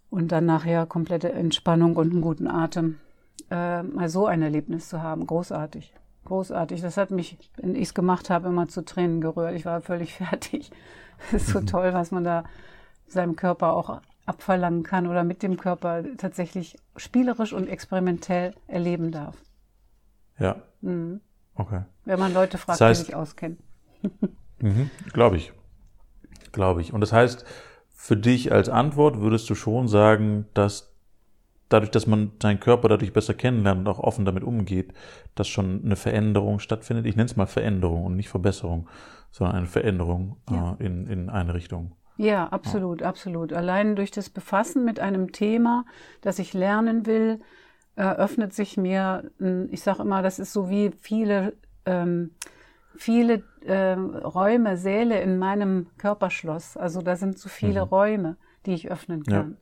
und 0.10 0.32
dann 0.32 0.46
nachher 0.46 0.86
komplette 0.86 1.32
Entspannung 1.32 1.96
und 1.96 2.12
einen 2.12 2.22
guten 2.22 2.48
Atem. 2.48 3.00
Äh, 3.50 3.84
mal 3.84 4.10
so 4.10 4.26
ein 4.28 4.42
Erlebnis 4.42 4.88
zu 4.88 5.02
haben, 5.02 5.26
großartig. 5.26 5.94
Großartig. 6.26 6.82
Das 6.82 6.98
hat 6.98 7.12
mich, 7.12 7.38
wenn 7.58 7.76
ich 7.76 7.84
es 7.84 7.94
gemacht 7.94 8.30
habe, 8.30 8.48
immer 8.48 8.68
zu 8.68 8.86
Tränen 8.86 9.22
gerührt. 9.22 9.56
Ich 9.56 9.66
war 9.66 9.82
völlig 9.82 10.14
fertig. 10.18 10.72
Es 11.28 11.34
ist 11.34 11.48
so 11.48 11.62
mhm. 11.62 11.66
toll, 11.66 11.94
was 11.94 12.12
man 12.12 12.24
da 12.24 12.44
seinem 13.08 13.36
Körper 13.36 13.74
auch 13.74 14.02
abverlangen 14.26 14.84
kann 14.84 15.08
oder 15.08 15.24
mit 15.24 15.44
dem 15.44 15.58
Körper 15.58 16.04
tatsächlich 16.18 16.78
spielerisch 16.96 17.52
und 17.52 17.68
experimentell 17.68 18.54
erleben 18.68 19.12
darf. 19.12 19.36
Ja. 20.40 20.62
Mhm. 20.82 21.22
Okay. 21.56 21.84
Wenn 22.06 22.20
man 22.20 22.34
Leute 22.34 22.58
fragt, 22.58 22.82
das 22.82 22.88
heißt, 22.88 23.02
die 23.02 23.06
sich 23.08 23.16
auskennen. 23.16 23.58
mhm, 24.60 24.90
Glaube 25.12 25.38
ich. 25.38 25.54
Glaube 26.52 26.82
ich. 26.82 26.94
Und 26.94 27.02
das 27.02 27.14
heißt, 27.14 27.46
für 27.90 28.18
dich 28.18 28.52
als 28.52 28.70
Antwort 28.70 29.22
würdest 29.22 29.50
du 29.50 29.56
schon 29.56 29.88
sagen, 29.88 30.46
dass 30.54 30.94
dadurch, 31.70 31.92
dass 31.92 32.08
man 32.08 32.32
seinen 32.42 32.60
Körper 32.60 32.90
dadurch 32.90 33.14
besser 33.14 33.34
kennenlernt 33.34 33.82
und 33.82 33.88
auch 33.88 34.00
offen 34.00 34.26
damit 34.26 34.44
umgeht, 34.44 34.94
dass 35.36 35.48
schon 35.48 35.84
eine 35.84 35.96
Veränderung 35.96 36.60
stattfindet. 36.60 37.06
Ich 37.06 37.16
nenne 37.16 37.26
es 37.26 37.36
mal 37.36 37.48
Veränderung 37.48 38.06
und 38.06 38.16
nicht 38.16 38.30
Verbesserung, 38.30 38.88
sondern 39.32 39.56
eine 39.58 39.66
Veränderung 39.66 40.38
ja. 40.50 40.78
äh, 40.80 40.86
in, 40.86 41.08
in 41.08 41.30
eine 41.30 41.54
Richtung. 41.54 41.96
Ja, 42.18 42.48
absolut, 42.50 43.02
ja. 43.02 43.08
absolut. 43.08 43.54
Allein 43.54 43.96
durch 43.96 44.12
das 44.12 44.30
Befassen 44.30 44.86
mit 44.86 45.00
einem 45.00 45.32
Thema, 45.32 45.86
das 46.22 46.38
ich 46.38 46.54
lernen 46.54 47.06
will, 47.08 47.40
eröffnet 47.96 48.54
sich 48.54 48.78
mir, 48.78 49.30
ich 49.70 49.82
sage 49.82 50.02
immer, 50.02 50.22
das 50.22 50.40
ist 50.40 50.54
so 50.54 50.70
wie 50.70 50.92
viele, 51.00 51.54
ähm, 51.86 52.32
viele 52.96 53.44
äh, 53.66 53.94
Räume, 53.94 54.78
Säle 54.78 55.22
in 55.22 55.38
meinem 55.38 55.88
Körperschloss. 55.98 56.78
Also 56.78 57.02
da 57.02 57.16
sind 57.16 57.38
so 57.38 57.50
viele 57.50 57.86
mhm. 57.86 57.90
Räume, 57.90 58.38
die 58.66 58.74
ich 58.74 58.90
öffnen 58.90 59.24
kann. 59.24 59.58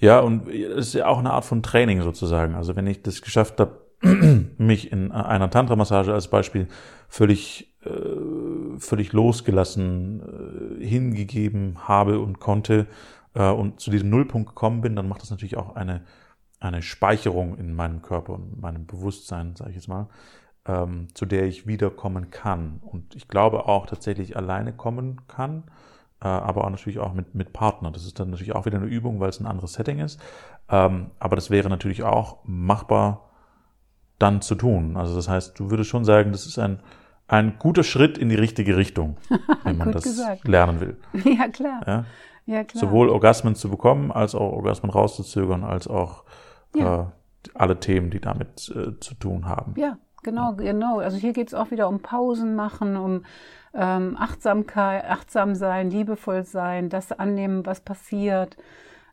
Ja. 0.00 0.16
ja, 0.16 0.20
und 0.20 0.48
es 0.48 0.88
ist 0.88 0.94
ja 0.94 1.06
auch 1.06 1.18
eine 1.18 1.32
Art 1.32 1.44
von 1.44 1.62
Training 1.62 2.02
sozusagen. 2.02 2.54
Also 2.54 2.74
wenn 2.76 2.86
ich 2.86 3.02
das 3.02 3.22
geschafft 3.22 3.60
habe, 3.60 3.82
mich 4.58 4.90
in 4.90 5.12
einer 5.12 5.50
Tantra-Massage 5.50 6.12
als 6.12 6.28
Beispiel 6.28 6.66
völlig, 7.08 7.72
äh, 7.84 8.78
völlig 8.78 9.12
losgelassen, 9.12 10.80
äh, 10.80 10.84
hingegeben 10.84 11.86
habe 11.86 12.18
und 12.18 12.40
konnte 12.40 12.86
äh, 13.34 13.48
und 13.48 13.80
zu 13.80 13.90
diesem 13.90 14.10
Nullpunkt 14.10 14.48
gekommen 14.48 14.80
bin, 14.80 14.96
dann 14.96 15.08
macht 15.08 15.22
das 15.22 15.30
natürlich 15.30 15.56
auch 15.56 15.76
eine 15.76 16.02
eine 16.62 16.82
Speicherung 16.82 17.58
in 17.58 17.74
meinem 17.74 18.02
Körper 18.02 18.34
und 18.34 18.60
meinem 18.60 18.86
Bewusstsein, 18.86 19.56
sage 19.56 19.70
ich 19.70 19.76
jetzt 19.76 19.88
mal, 19.88 20.08
ähm, 20.66 21.08
zu 21.14 21.26
der 21.26 21.44
ich 21.44 21.66
wiederkommen 21.66 22.30
kann. 22.30 22.80
Und 22.82 23.14
ich 23.14 23.28
glaube 23.28 23.66
auch 23.66 23.86
tatsächlich 23.86 24.36
alleine 24.36 24.72
kommen 24.72 25.26
kann, 25.26 25.64
äh, 26.20 26.28
aber 26.28 26.64
auch 26.64 26.70
natürlich 26.70 27.00
auch 27.00 27.12
mit, 27.14 27.34
mit 27.34 27.52
Partner. 27.52 27.90
Das 27.90 28.04
ist 28.04 28.20
dann 28.20 28.30
natürlich 28.30 28.54
auch 28.54 28.64
wieder 28.64 28.78
eine 28.78 28.86
Übung, 28.86 29.18
weil 29.18 29.28
es 29.28 29.40
ein 29.40 29.46
anderes 29.46 29.72
Setting 29.72 29.98
ist. 29.98 30.20
Ähm, 30.68 31.10
aber 31.18 31.36
das 31.36 31.50
wäre 31.50 31.68
natürlich 31.68 32.04
auch 32.04 32.38
machbar 32.44 33.28
dann 34.18 34.40
zu 34.40 34.54
tun. 34.54 34.96
Also 34.96 35.16
das 35.16 35.28
heißt, 35.28 35.58
du 35.58 35.70
würdest 35.70 35.90
schon 35.90 36.04
sagen, 36.04 36.30
das 36.30 36.46
ist 36.46 36.58
ein, 36.58 36.78
ein 37.26 37.56
guter 37.58 37.82
Schritt 37.82 38.18
in 38.18 38.28
die 38.28 38.36
richtige 38.36 38.76
Richtung, 38.76 39.16
wenn 39.64 39.76
man 39.76 39.90
das 39.90 40.04
gesagt. 40.04 40.46
lernen 40.46 40.80
will. 40.80 40.96
Ja, 41.24 41.48
klar. 41.48 41.82
Ja? 41.86 42.04
ja? 42.46 42.62
klar. 42.62 42.80
Sowohl 42.80 43.08
Orgasmen 43.08 43.56
zu 43.56 43.68
bekommen, 43.68 44.12
als 44.12 44.36
auch 44.36 44.52
Orgasmen 44.52 44.92
rauszuzögern, 44.92 45.64
als 45.64 45.88
auch 45.88 46.22
ja. 46.74 47.02
äh, 47.02 47.06
alle 47.54 47.78
Themen, 47.80 48.10
die 48.10 48.20
damit 48.20 48.72
äh, 48.74 48.98
zu 49.00 49.14
tun 49.14 49.46
haben. 49.46 49.74
Ja, 49.76 49.98
genau, 50.22 50.54
genau. 50.54 50.98
Also 50.98 51.16
hier 51.16 51.32
geht 51.32 51.48
es 51.48 51.54
auch 51.54 51.70
wieder 51.70 51.88
um 51.88 52.00
Pausen 52.00 52.54
machen, 52.54 52.96
um 52.96 53.24
ähm, 53.74 54.16
Achtsamkeit, 54.18 55.04
achtsam 55.04 55.54
sein, 55.54 55.90
liebevoll 55.90 56.44
sein, 56.44 56.88
das 56.88 57.12
annehmen, 57.12 57.64
was 57.66 57.80
passiert. 57.80 58.56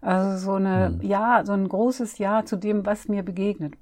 Also 0.01 0.37
so 0.37 0.53
eine, 0.53 0.91
mhm. 0.91 1.01
ja, 1.01 1.43
so 1.45 1.53
ein 1.53 1.67
großes 1.67 2.17
Ja 2.17 2.45
zu 2.45 2.55
dem, 2.55 2.85
was 2.85 3.07
mir 3.07 3.23
begegnet. 3.23 3.75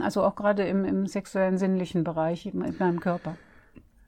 Also 0.00 0.22
auch 0.22 0.36
gerade 0.36 0.64
im, 0.64 0.84
im 0.84 1.06
sexuellen, 1.06 1.58
sinnlichen 1.58 2.04
Bereich 2.04 2.46
in 2.46 2.58
meinem 2.78 3.00
Körper. 3.00 3.36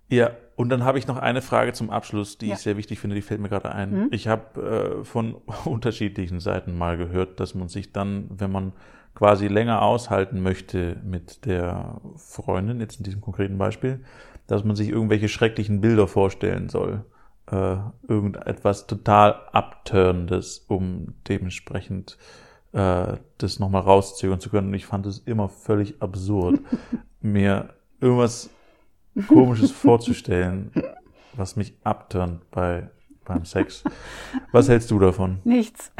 Ja, 0.08 0.30
und 0.54 0.68
dann 0.68 0.84
habe 0.84 0.98
ich 0.98 1.08
noch 1.08 1.16
eine 1.16 1.42
Frage 1.42 1.72
zum 1.72 1.90
Abschluss, 1.90 2.38
die 2.38 2.48
ja. 2.48 2.54
ich 2.54 2.60
sehr 2.60 2.76
wichtig 2.76 3.00
finde, 3.00 3.16
die 3.16 3.22
fällt 3.22 3.40
mir 3.40 3.48
gerade 3.48 3.72
ein. 3.72 3.90
Mhm. 3.92 4.08
Ich 4.12 4.28
habe 4.28 5.00
äh, 5.00 5.04
von 5.04 5.34
unterschiedlichen 5.64 6.40
Seiten 6.40 6.78
mal 6.78 6.96
gehört, 6.96 7.40
dass 7.40 7.54
man 7.54 7.68
sich 7.68 7.92
dann, 7.92 8.28
wenn 8.30 8.52
man 8.52 8.72
quasi 9.16 9.48
länger 9.48 9.80
aushalten 9.82 10.42
möchte 10.42 11.00
mit 11.02 11.46
der 11.46 12.00
Freundin, 12.16 12.80
jetzt 12.80 12.98
in 12.98 13.04
diesem 13.04 13.22
konkreten 13.22 13.56
Beispiel, 13.56 14.04
dass 14.46 14.62
man 14.62 14.76
sich 14.76 14.90
irgendwelche 14.90 15.28
schrecklichen 15.28 15.80
Bilder 15.80 16.06
vorstellen 16.06 16.68
soll. 16.68 17.04
Äh, 17.50 17.76
irgendetwas 18.06 18.86
total 18.86 19.40
Abturnendes, 19.52 20.66
um 20.68 21.14
dementsprechend 21.28 22.18
äh, 22.72 23.16
das 23.38 23.58
nochmal 23.58 23.82
rauszögern 23.82 24.38
zu 24.38 24.50
können. 24.50 24.68
Und 24.68 24.74
ich 24.74 24.86
fand 24.86 25.06
es 25.06 25.18
immer 25.20 25.48
völlig 25.48 26.02
absurd, 26.02 26.60
mir 27.20 27.70
irgendwas 28.00 28.50
Komisches 29.28 29.70
vorzustellen, 29.70 30.72
was 31.34 31.56
mich 31.56 31.74
abturnt 31.84 32.50
bei, 32.50 32.90
beim 33.24 33.46
Sex. 33.46 33.82
Was 34.52 34.68
hältst 34.68 34.90
du 34.90 34.98
davon? 34.98 35.38
Nichts. 35.44 35.90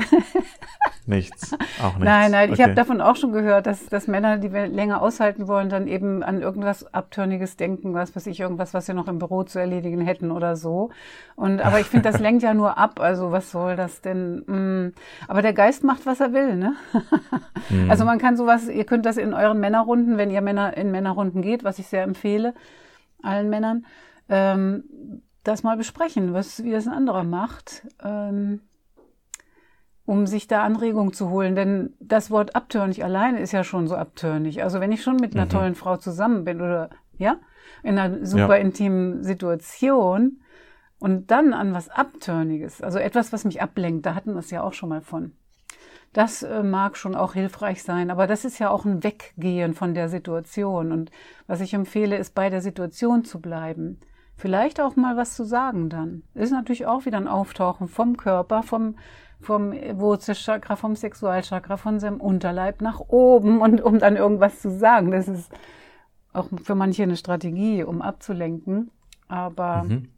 Nichts, 1.06 1.52
auch 1.80 1.92
nichts. 1.92 2.04
Nein, 2.04 2.30
nein, 2.32 2.50
okay. 2.50 2.54
ich 2.54 2.62
habe 2.62 2.74
davon 2.74 3.00
auch 3.00 3.14
schon 3.14 3.32
gehört, 3.32 3.66
dass, 3.66 3.86
dass 3.86 4.08
Männer, 4.08 4.38
die 4.38 4.48
länger 4.48 5.00
aushalten 5.00 5.46
wollen, 5.46 5.68
dann 5.68 5.86
eben 5.86 6.24
an 6.24 6.40
irgendwas 6.40 6.92
Abtörniges 6.92 7.56
denken, 7.56 7.94
was 7.94 8.16
weiß 8.16 8.26
ich, 8.26 8.40
irgendwas, 8.40 8.74
was 8.74 8.86
sie 8.86 8.94
noch 8.94 9.06
im 9.06 9.18
Büro 9.18 9.44
zu 9.44 9.60
erledigen 9.60 10.00
hätten 10.00 10.32
oder 10.32 10.56
so. 10.56 10.90
Und 11.36 11.60
aber 11.60 11.78
ich 11.78 11.86
finde, 11.86 12.10
das 12.10 12.20
lenkt 12.26 12.42
ja 12.42 12.54
nur 12.54 12.76
ab. 12.76 13.00
Also 13.00 13.30
was 13.30 13.52
soll 13.52 13.76
das 13.76 14.00
denn? 14.00 14.38
Mm. 14.46 14.94
Aber 15.28 15.42
der 15.42 15.52
Geist 15.52 15.84
macht, 15.84 16.06
was 16.06 16.20
er 16.20 16.32
will, 16.32 16.56
ne? 16.56 16.74
mm. 17.70 17.88
Also 17.90 18.04
man 18.04 18.18
kann 18.18 18.36
sowas, 18.36 18.68
ihr 18.68 18.84
könnt 18.84 19.06
das 19.06 19.16
in 19.16 19.32
euren 19.32 19.60
Männerrunden, 19.60 20.18
wenn 20.18 20.30
ihr 20.30 20.40
Männer 20.40 20.76
in 20.76 20.90
Männerrunden 20.90 21.40
geht, 21.40 21.62
was 21.62 21.78
ich 21.78 21.86
sehr 21.86 22.02
empfehle, 22.02 22.54
allen 23.22 23.48
Männern, 23.48 23.86
ähm, 24.28 24.84
das 25.44 25.62
mal 25.62 25.76
besprechen, 25.76 26.34
was 26.34 26.64
wie 26.64 26.72
das 26.72 26.88
ein 26.88 26.92
anderer 26.92 27.22
macht. 27.22 27.86
Ähm, 28.02 28.60
um 30.06 30.26
sich 30.26 30.46
da 30.46 30.62
Anregung 30.62 31.12
zu 31.12 31.28
holen. 31.30 31.54
Denn 31.54 31.94
das 32.00 32.30
Wort 32.30 32.56
abtörnig 32.56 33.04
alleine 33.04 33.40
ist 33.40 33.52
ja 33.52 33.64
schon 33.64 33.88
so 33.88 33.96
abtörnig. 33.96 34.62
Also 34.62 34.80
wenn 34.80 34.92
ich 34.92 35.02
schon 35.02 35.16
mit 35.16 35.34
einer 35.34 35.44
mhm. 35.44 35.50
tollen 35.50 35.74
Frau 35.74 35.96
zusammen 35.96 36.44
bin 36.44 36.60
oder 36.60 36.90
ja, 37.18 37.36
in 37.82 37.98
einer 37.98 38.24
super 38.24 38.56
ja. 38.56 38.62
intimen 38.62 39.22
Situation 39.24 40.40
und 40.98 41.30
dann 41.30 41.52
an 41.52 41.74
was 41.74 41.88
Abtörniges, 41.88 42.80
also 42.80 42.98
etwas, 42.98 43.32
was 43.32 43.44
mich 43.44 43.60
ablenkt, 43.60 44.06
da 44.06 44.14
hatten 44.14 44.32
wir 44.32 44.40
es 44.40 44.50
ja 44.50 44.62
auch 44.62 44.72
schon 44.72 44.88
mal 44.88 45.02
von. 45.02 45.32
Das 46.12 46.42
äh, 46.42 46.62
mag 46.62 46.96
schon 46.96 47.14
auch 47.14 47.34
hilfreich 47.34 47.82
sein, 47.82 48.10
aber 48.10 48.26
das 48.26 48.44
ist 48.44 48.58
ja 48.58 48.70
auch 48.70 48.84
ein 48.84 49.04
Weggehen 49.04 49.74
von 49.74 49.92
der 49.92 50.08
Situation. 50.08 50.92
Und 50.92 51.10
was 51.46 51.60
ich 51.60 51.74
empfehle, 51.74 52.16
ist 52.16 52.34
bei 52.34 52.48
der 52.48 52.62
Situation 52.62 53.24
zu 53.24 53.40
bleiben. 53.40 54.00
Vielleicht 54.36 54.80
auch 54.80 54.96
mal 54.96 55.16
was 55.16 55.34
zu 55.34 55.44
sagen 55.44 55.88
dann. 55.88 56.22
Ist 56.34 56.50
natürlich 56.50 56.86
auch 56.86 57.06
wieder 57.06 57.16
ein 57.16 57.28
Auftauchen 57.28 57.88
vom 57.88 58.16
Körper, 58.16 58.62
vom 58.62 58.96
vom 59.40 59.72
Wurzelchakra, 59.72 60.76
vom 60.76 60.96
Sexualchakra, 60.96 61.76
von 61.76 62.00
seinem 62.00 62.20
Unterleib 62.20 62.80
nach 62.80 63.00
oben 63.00 63.60
und 63.60 63.80
um 63.80 63.98
dann 63.98 64.16
irgendwas 64.16 64.60
zu 64.60 64.70
sagen. 64.70 65.10
Das 65.10 65.28
ist 65.28 65.52
auch 66.32 66.48
für 66.62 66.74
manche 66.74 67.02
eine 67.02 67.16
Strategie, 67.16 67.82
um 67.82 68.02
abzulenken. 68.02 68.90
Aber 69.28 69.84
mhm. 69.84 70.10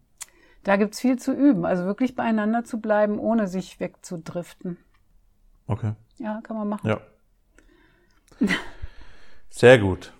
da 0.63 0.77
gibt's 0.77 1.01
viel 1.01 1.19
zu 1.19 1.33
üben. 1.33 1.65
Also 1.65 1.85
wirklich 1.85 2.15
beieinander 2.15 2.65
zu 2.65 2.81
bleiben, 2.81 3.19
ohne 3.19 3.49
sich 3.49 3.81
wegzudriften. 3.81 4.79
Okay. 5.67 5.93
Ja, 6.19 6.41
kann 6.43 6.57
man 6.57 6.69
machen. 6.69 6.89
Ja. 6.89 7.01
Sehr 9.51 9.79
gut. 9.79 10.13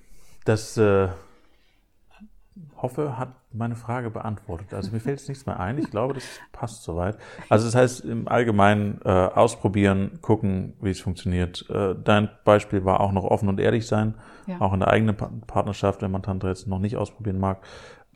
Das 0.45 0.77
äh, 0.77 1.09
hoffe, 2.77 3.19
hat 3.19 3.31
meine 3.53 3.75
Frage 3.75 4.11
beantwortet. 4.11 4.75
Also 4.75 4.93
mir 4.93 5.01
fällt 5.01 5.19
jetzt 5.19 5.29
nichts 5.29 5.47
mehr 5.47 5.59
ein. 5.59 5.79
Ich 5.79 5.91
glaube, 5.91 6.15
das 6.15 6.25
passt 6.53 6.83
soweit. 6.83 7.19
Also 7.49 7.67
das 7.67 7.75
heißt 7.75 8.05
im 8.05 8.29
Allgemeinen 8.29 9.01
äh, 9.05 9.09
ausprobieren, 9.09 10.19
gucken, 10.23 10.75
wie 10.81 10.91
es 10.91 11.01
funktioniert. 11.01 11.69
Äh, 11.71 11.95
dein 12.03 12.29
Beispiel 12.45 12.85
war 12.85 13.01
auch 13.01 13.13
noch 13.13 13.25
offen 13.25 13.49
und 13.49 13.59
ehrlich 13.59 13.87
sein, 13.87 14.15
ja. 14.47 14.61
auch 14.61 14.73
in 14.73 14.81
der 14.81 14.89
eigenen 14.89 15.17
Partnerschaft, 15.17 16.03
wenn 16.03 16.11
man 16.11 16.23
Tantra 16.23 16.49
jetzt 16.49 16.67
noch 16.67 16.79
nicht 16.79 16.97
ausprobieren 16.97 17.41
mag. 17.41 17.59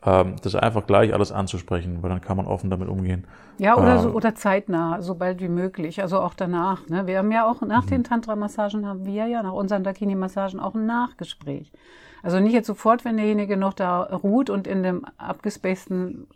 Ähm, 0.05 0.35
das 0.41 0.55
einfach 0.55 0.85
gleich 0.85 1.13
alles 1.13 1.31
anzusprechen, 1.31 1.99
weil 2.01 2.09
dann 2.09 2.19
kann 2.19 2.35
man 2.35 2.45
offen 2.45 2.69
damit 2.69 2.89
umgehen. 2.89 3.25
Ja, 3.57 3.77
oder, 3.77 3.99
so, 3.99 4.09
äh, 4.09 4.11
oder 4.11 4.35
zeitnah, 4.35 5.01
so 5.01 5.15
bald 5.15 5.39
wie 5.39 5.47
möglich. 5.47 6.01
Also 6.01 6.19
auch 6.19 6.33
danach. 6.33 6.87
Ne? 6.89 7.07
Wir 7.07 7.19
haben 7.19 7.31
ja 7.31 7.49
auch 7.49 7.61
nach 7.61 7.85
mhm. 7.85 7.89
den 7.89 8.03
Tantra-Massagen 8.03 8.85
haben 8.85 9.05
wir 9.05 9.27
ja, 9.27 9.41
nach 9.43 9.53
unseren 9.53 9.83
Dakini-Massagen 9.83 10.59
auch 10.59 10.75
ein 10.75 10.85
Nachgespräch. 10.85 11.71
Also 12.21 12.39
nicht 12.39 12.53
jetzt 12.53 12.67
sofort, 12.67 13.05
wenn 13.05 13.17
derjenige 13.17 13.57
noch 13.57 13.73
da 13.73 14.01
ruht 14.01 14.49
und 14.49 14.67
in 14.67 14.83
dem 14.83 15.05
abgespaceden 15.17 16.27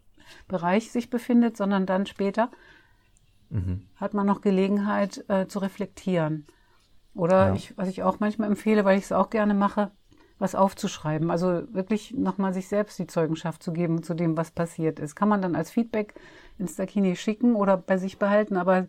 Bereich 0.47 0.91
sich 0.91 1.09
befindet, 1.09 1.57
sondern 1.57 1.86
dann 1.86 2.05
später 2.05 2.50
mhm. 3.50 3.83
hat 3.95 4.13
man 4.13 4.25
noch 4.25 4.41
Gelegenheit 4.41 5.25
äh, 5.29 5.47
zu 5.47 5.59
reflektieren. 5.59 6.45
Oder 7.15 7.47
ja. 7.47 7.53
ich, 7.53 7.77
was 7.77 7.88
ich 7.88 8.03
auch 8.03 8.19
manchmal 8.19 8.50
empfehle, 8.50 8.86
weil 8.86 8.97
ich 8.97 9.05
es 9.05 9.12
auch 9.12 9.29
gerne 9.29 9.53
mache, 9.53 9.91
was 10.39 10.56
aufzuschreiben. 10.56 11.32
Also 11.32 11.63
wirklich 11.74 12.13
nochmal 12.13 12.53
sich 12.53 12.67
selbst 12.67 13.00
die 13.00 13.08
Zeugenschaft 13.08 13.63
zu 13.63 13.74
geben 13.74 14.03
zu 14.03 14.13
dem, 14.13 14.38
was 14.38 14.51
passiert 14.51 15.00
ist. 15.00 15.15
Kann 15.15 15.29
man 15.29 15.41
dann 15.41 15.56
als 15.56 15.72
Feedback 15.72 16.13
ins 16.60 16.75
Dakini 16.75 17.15
schicken 17.15 17.56
oder 17.56 17.77
bei 17.77 17.98
sich 17.98 18.20
behalten, 18.20 18.58
aber 18.58 18.86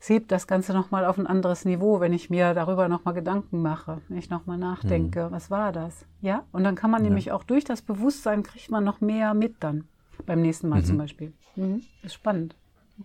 es 0.00 0.08
hebt 0.08 0.32
das 0.32 0.46
Ganze 0.46 0.74
nochmal 0.74 1.06
auf 1.06 1.18
ein 1.18 1.26
anderes 1.26 1.64
Niveau, 1.64 2.00
wenn 2.00 2.12
ich 2.12 2.28
mir 2.28 2.52
darüber 2.52 2.88
nochmal 2.88 3.14
Gedanken 3.14 3.62
mache, 3.62 4.02
wenn 4.08 4.18
ich 4.18 4.28
nochmal 4.28 4.58
nachdenke, 4.58 5.26
hm. 5.26 5.32
was 5.32 5.50
war 5.50 5.72
das? 5.72 6.04
Ja? 6.20 6.44
Und 6.52 6.64
dann 6.64 6.74
kann 6.74 6.90
man 6.90 7.02
ja. 7.02 7.08
nämlich 7.08 7.32
auch 7.32 7.42
durch 7.42 7.64
das 7.64 7.80
Bewusstsein 7.80 8.42
kriegt 8.42 8.70
man 8.70 8.84
noch 8.84 9.00
mehr 9.00 9.32
mit 9.34 9.56
dann. 9.60 9.84
Beim 10.26 10.42
nächsten 10.42 10.68
Mal 10.68 10.80
mhm. 10.80 10.84
zum 10.84 10.98
Beispiel. 10.98 11.32
Mhm. 11.56 11.82
Ist 12.02 12.14
spannend. 12.14 12.54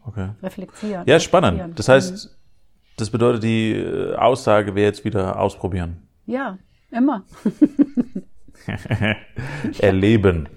Okay. 0.06 0.30
Reflektieren. 0.44 1.04
Ja, 1.08 1.20
spannend. 1.20 1.80
Das 1.80 1.89
heißt, 1.89 2.25
mhm. 2.25 2.32
das 2.98 3.10
bedeutet, 3.10 3.44
die 3.44 3.72
äh, 3.72 4.16
Aussage 4.16 4.75
wäre 4.75 4.88
jetzt 4.88 5.04
wieder 5.06 5.39
ausprobieren. 5.39 6.08
Ja, 6.25 6.60
immer. 6.91 7.25
Erleben. 9.79 10.50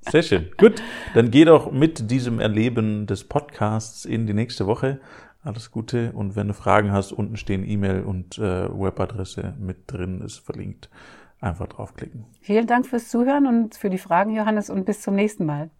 Sehr 0.00 0.22
schön. 0.22 0.46
Gut, 0.56 0.82
dann 1.14 1.30
geh 1.30 1.44
doch 1.44 1.72
mit 1.72 2.10
diesem 2.10 2.38
Erleben 2.38 3.06
des 3.06 3.24
Podcasts 3.24 4.04
in 4.04 4.26
die 4.26 4.34
nächste 4.34 4.66
Woche. 4.66 5.00
Alles 5.42 5.70
Gute 5.70 6.12
und 6.12 6.36
wenn 6.36 6.48
du 6.48 6.54
Fragen 6.54 6.92
hast, 6.92 7.12
unten 7.12 7.36
stehen 7.36 7.68
E-Mail 7.68 8.02
und 8.02 8.38
äh, 8.38 8.68
Webadresse 8.68 9.54
mit 9.58 9.90
drin, 9.92 10.20
ist 10.20 10.38
verlinkt. 10.38 10.90
Einfach 11.40 11.68
draufklicken. 11.68 12.24
Vielen 12.40 12.66
Dank 12.66 12.86
fürs 12.86 13.08
Zuhören 13.08 13.46
und 13.46 13.76
für 13.76 13.90
die 13.90 13.98
Fragen, 13.98 14.34
Johannes, 14.34 14.70
und 14.70 14.86
bis 14.86 15.02
zum 15.02 15.14
nächsten 15.14 15.44
Mal. 15.44 15.70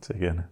Sehr 0.00 0.18
gerne. 0.18 0.48